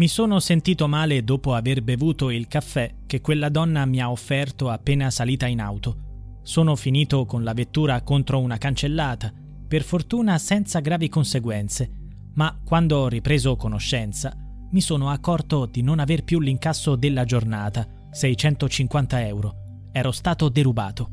[0.00, 4.70] Mi sono sentito male dopo aver bevuto il caffè che quella donna mi ha offerto
[4.70, 6.38] appena salita in auto.
[6.42, 9.30] Sono finito con la vettura contro una cancellata,
[9.68, 11.90] per fortuna senza gravi conseguenze,
[12.36, 14.34] ma quando ho ripreso conoscenza
[14.70, 19.54] mi sono accorto di non aver più l'incasso della giornata, 650 euro.
[19.92, 21.10] Ero stato derubato.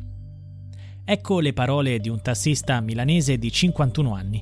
[1.03, 4.41] Ecco le parole di un tassista milanese di 51 anni.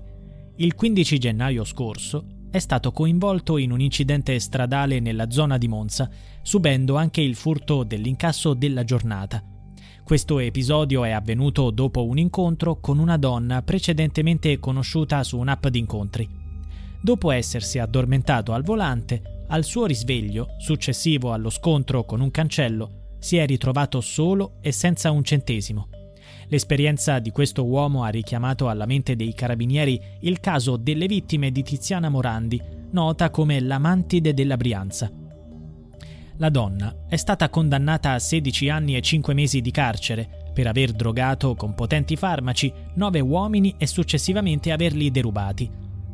[0.57, 6.09] Il 15 gennaio scorso è stato coinvolto in un incidente stradale nella zona di Monza,
[6.41, 9.43] subendo anche il furto dell'incasso della giornata.
[10.05, 15.79] Questo episodio è avvenuto dopo un incontro con una donna precedentemente conosciuta su un'app di
[15.79, 16.29] incontri.
[17.01, 23.35] Dopo essersi addormentato al volante, al suo risveglio, successivo allo scontro con un cancello, si
[23.35, 25.89] è ritrovato solo e senza un centesimo.
[26.47, 31.63] L'esperienza di questo uomo ha richiamato alla mente dei carabinieri il caso delle vittime di
[31.63, 35.11] Tiziana Morandi, nota come l'amantide della Brianza.
[36.37, 40.91] La donna è stata condannata a 16 anni e 5 mesi di carcere per aver
[40.91, 45.69] drogato con potenti farmaci nove uomini e successivamente averli derubati.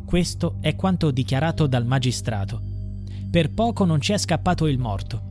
[0.05, 2.61] Questo è quanto dichiarato dal magistrato.
[3.29, 5.29] Per poco non ci è scappato il morto.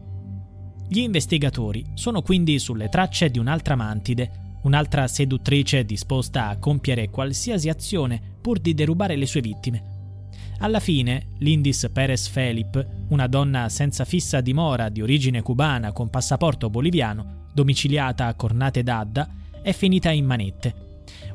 [0.89, 7.69] Gli investigatori sono quindi sulle tracce di un'altra mantide, un'altra seduttrice disposta a compiere qualsiasi
[7.69, 9.99] azione pur di derubare le sue vittime.
[10.59, 16.69] Alla fine, Lindis Perez Felip, una donna senza fissa dimora di origine cubana con passaporto
[16.69, 19.29] boliviano, domiciliata a Cornate d'Adda,
[19.63, 20.75] è finita in manette.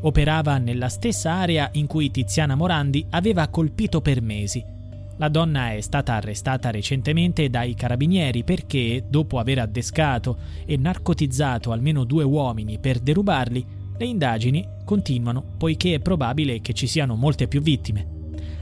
[0.02, 4.74] Operava nella stessa area in cui Tiziana Morandi aveva colpito per mesi
[5.18, 12.04] la donna è stata arrestata recentemente dai carabinieri perché, dopo aver addescato e narcotizzato almeno
[12.04, 13.66] due uomini per derubarli,
[13.98, 18.14] le indagini continuano poiché è probabile che ci siano molte più vittime.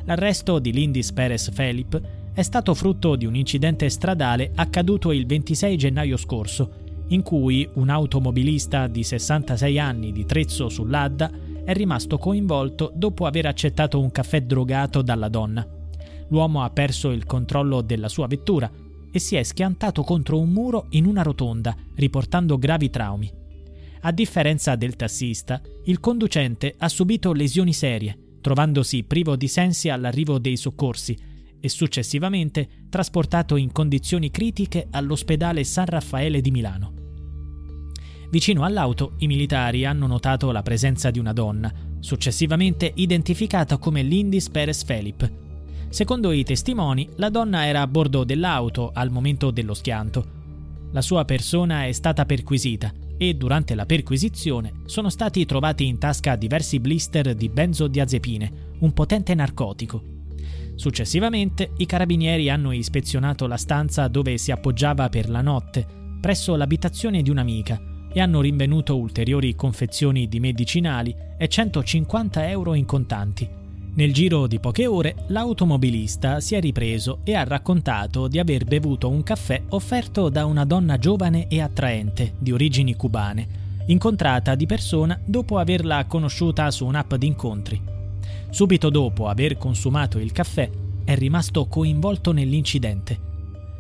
[0.06, 2.00] L'arresto di Lindis Perez Felip
[2.34, 7.90] è stato frutto di un incidente stradale accaduto il 26 gennaio scorso, in cui un
[7.90, 11.32] automobilista di 66 anni di Trezzo sull'Adda
[11.66, 15.82] è rimasto coinvolto dopo aver accettato un caffè drogato dalla donna
[16.30, 18.72] l'uomo ha perso il controllo della sua vettura
[19.12, 23.32] e si è schiantato contro un muro in una rotonda, riportando gravi traumi.
[24.02, 30.40] A differenza del tassista, il conducente ha subito lesioni serie, trovandosi privo di sensi all'arrivo
[30.40, 31.18] dei soccorsi
[31.60, 36.94] e successivamente trasportato in condizioni critiche all'ospedale San Raffaele di Milano.
[38.30, 44.50] Vicino all'auto i militari hanno notato la presenza di una donna, successivamente identificata come Lindis
[44.50, 45.32] Perez Felip,
[45.94, 50.26] Secondo i testimoni, la donna era a bordo dell'auto al momento dello schianto.
[50.92, 56.36] La sua persona è stata perquisita e durante la perquisizione sono stati trovati in tasca
[56.36, 60.02] diversi blister di benzodiazepine, un potente narcotico.
[60.74, 65.86] Successivamente i carabinieri hanno ispezionato la stanza dove si appoggiava per la notte,
[66.20, 67.80] presso l'abitazione di un'amica,
[68.12, 73.62] e hanno rinvenuto ulteriori confezioni di medicinali e 150 euro in contanti.
[73.96, 79.08] Nel giro di poche ore l'automobilista si è ripreso e ha raccontato di aver bevuto
[79.08, 85.20] un caffè offerto da una donna giovane e attraente, di origini cubane, incontrata di persona
[85.24, 87.80] dopo averla conosciuta su un'app di incontri.
[88.50, 90.68] Subito dopo aver consumato il caffè
[91.04, 93.20] è rimasto coinvolto nell'incidente.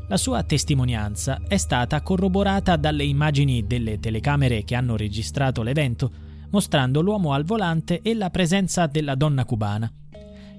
[0.09, 6.11] La sua testimonianza è stata corroborata dalle immagini delle telecamere che hanno registrato l'evento,
[6.51, 9.91] mostrando l'uomo al volante e la presenza della donna cubana.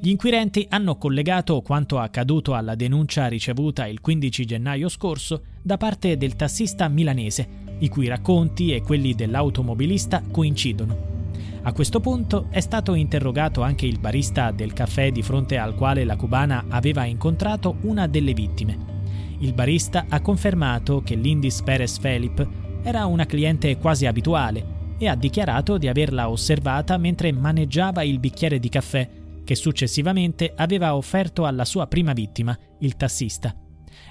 [0.05, 6.19] Gli inquirenti hanno collegato quanto accaduto alla denuncia ricevuta il 15 gennaio scorso da parte
[6.19, 7.49] del tassista milanese,
[7.79, 11.33] i cui racconti e quelli dell'automobilista coincidono.
[11.63, 16.05] A questo punto è stato interrogato anche il barista del caffè di fronte al quale
[16.05, 18.77] la cubana aveva incontrato una delle vittime.
[19.39, 22.47] Il barista ha confermato che Lindis Perez Felip
[22.83, 28.59] era una cliente quasi abituale e ha dichiarato di averla osservata mentre maneggiava il bicchiere
[28.59, 33.55] di caffè che successivamente aveva offerto alla sua prima vittima, il tassista.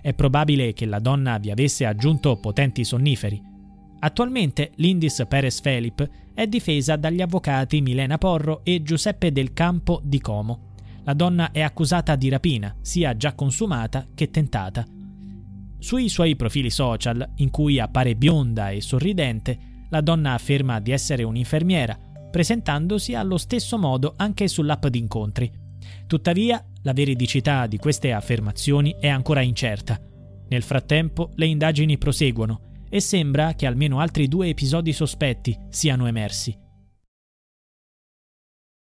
[0.02, 3.42] È probabile che la donna vi avesse aggiunto potenti sonniferi.
[4.00, 10.20] Attualmente l'Indis Perez Felip è difesa dagli avvocati Milena Porro e Giuseppe Del Campo di
[10.20, 10.72] Como.
[11.04, 14.86] La donna è accusata di rapina, sia già consumata che tentata.
[15.80, 19.58] Sui suoi profili social, in cui appare bionda e sorridente,
[19.90, 21.98] la donna afferma di essere un'infermiera,
[22.34, 25.52] presentandosi allo stesso modo anche sull'app di incontri.
[26.08, 30.02] Tuttavia, la veridicità di queste affermazioni è ancora incerta.
[30.48, 36.58] Nel frattempo, le indagini proseguono e sembra che almeno altri due episodi sospetti siano emersi.